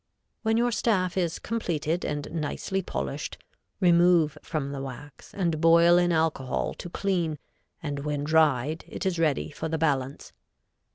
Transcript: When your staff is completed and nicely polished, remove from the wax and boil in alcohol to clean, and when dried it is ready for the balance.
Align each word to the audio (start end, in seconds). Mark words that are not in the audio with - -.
When 0.41 0.57
your 0.57 0.71
staff 0.71 1.15
is 1.15 1.37
completed 1.37 2.03
and 2.03 2.27
nicely 2.31 2.81
polished, 2.81 3.37
remove 3.79 4.35
from 4.41 4.71
the 4.71 4.81
wax 4.81 5.31
and 5.31 5.61
boil 5.61 5.99
in 5.99 6.11
alcohol 6.11 6.73
to 6.79 6.89
clean, 6.89 7.37
and 7.83 7.99
when 7.99 8.23
dried 8.23 8.83
it 8.87 9.05
is 9.05 9.19
ready 9.19 9.51
for 9.51 9.69
the 9.69 9.77
balance. 9.77 10.33